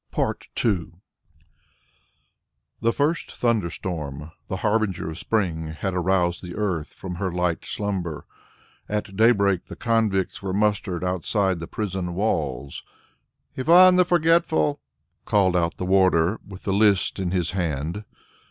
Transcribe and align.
II 0.17 0.93
The 2.81 2.91
first 2.91 3.31
thunderstorm, 3.35 4.31
the 4.47 4.55
harbinger 4.55 5.11
of 5.11 5.19
spring, 5.19 5.67
has 5.67 5.93
aroused 5.93 6.41
the 6.41 6.55
earth 6.55 6.91
from 6.91 7.17
her 7.17 7.31
light 7.31 7.63
slumber. 7.65 8.25
At 8.89 9.15
day 9.15 9.29
break, 9.29 9.67
the 9.67 9.75
convicts 9.75 10.41
were 10.41 10.53
mustered 10.53 11.03
outside 11.03 11.59
the 11.59 11.67
prison 11.67 12.15
walls. 12.15 12.83
"Ivan 13.55 13.95
the 13.95 14.03
Forgetful," 14.03 14.81
called 15.25 15.55
out 15.55 15.77
the 15.77 15.85
warder, 15.85 16.39
with 16.47 16.63
the 16.63 16.73
list 16.73 17.19
in 17.19 17.29
his 17.29 17.51
hand. 17.51 18.03